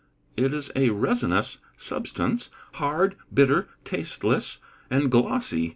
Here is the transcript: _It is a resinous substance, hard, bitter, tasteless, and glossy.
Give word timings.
_It 0.35 0.51
is 0.51 0.71
a 0.75 0.89
resinous 0.89 1.59
substance, 1.77 2.49
hard, 2.73 3.17
bitter, 3.31 3.67
tasteless, 3.83 4.57
and 4.89 5.11
glossy. 5.11 5.69